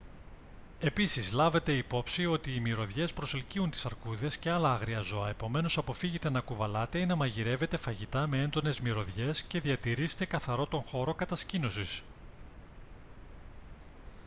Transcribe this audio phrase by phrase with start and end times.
[0.79, 6.29] επίσης λάβετε υπόψη ότι οι μυρωδιές προσελκύουν τις αρκούδες και άλλα άγρια ζώα επομένως αποφύγετε
[6.29, 12.01] να κουβαλάτε ή να μαγειρεύετε φαγητά με έντονες μυρωδιές και διατηρείστε καθαρό τον χώρο κατασκήνωσης